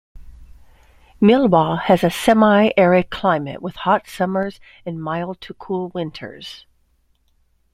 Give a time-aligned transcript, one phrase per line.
[1.21, 6.65] Mullewa has a semi-arid climate with hot summers and mild to cool winters.